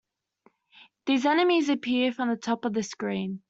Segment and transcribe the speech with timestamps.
[1.05, 3.39] These enemies appear from the top of the screen.